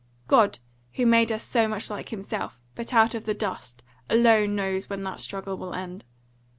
God, 0.27 0.57
who 0.93 1.05
made 1.05 1.31
us 1.31 1.43
so 1.43 1.67
much 1.67 1.91
like 1.91 2.09
himself, 2.09 2.59
but 2.73 2.91
out 2.91 3.13
of 3.13 3.25
the 3.25 3.35
dust, 3.35 3.83
alone 4.09 4.55
knows 4.55 4.89
when 4.89 5.03
that 5.03 5.19
struggle 5.19 5.59
will 5.59 5.75
end. 5.75 6.05